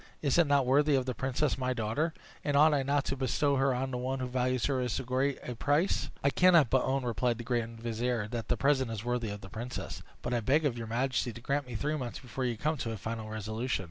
Is 0.23 0.39
it 0.39 0.47
not 0.47 0.65
worthy 0.65 0.95
of 0.95 1.05
the 1.05 1.13
princess 1.13 1.59
my 1.59 1.73
daughter? 1.73 2.11
And 2.43 2.57
ought 2.57 2.73
I 2.73 2.81
not 2.81 3.05
to 3.05 3.15
bestow 3.15 3.57
her 3.57 3.71
on 3.71 3.91
one 3.95 4.17
who 4.19 4.25
values 4.25 4.65
her 4.65 4.81
at 4.81 4.89
so 4.89 5.03
great 5.03 5.37
a 5.47 5.53
price?" 5.53 6.09
"I 6.23 6.31
cannot 6.31 6.71
but 6.71 6.83
own," 6.83 7.05
replied 7.05 7.37
the 7.37 7.43
grand 7.43 7.79
vizier, 7.79 8.27
"that 8.29 8.47
the 8.47 8.57
present 8.57 8.89
is 8.89 9.05
worthy 9.05 9.29
of 9.29 9.41
the 9.41 9.49
princess; 9.49 10.01
but 10.23 10.33
I 10.33 10.39
beg 10.39 10.65
of 10.65 10.75
your 10.75 10.87
majesty 10.87 11.31
to 11.33 11.41
grant 11.41 11.67
me 11.67 11.75
three 11.75 11.97
months 11.97 12.17
before 12.17 12.45
you 12.45 12.57
come 12.57 12.77
to 12.77 12.89
a 12.89 12.97
final 12.97 13.29
resolution. 13.29 13.79